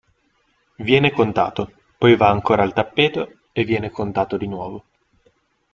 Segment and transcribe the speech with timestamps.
[0.77, 4.83] Viene contato, poi va ancora al tappeto e viene contato di nuovo.